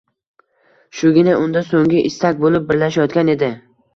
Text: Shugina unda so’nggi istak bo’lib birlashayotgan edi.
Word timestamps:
Shugina 1.01 1.35
unda 1.41 1.63
so’nggi 1.67 2.01
istak 2.11 2.41
bo’lib 2.45 2.65
birlashayotgan 2.71 3.33
edi. 3.37 3.51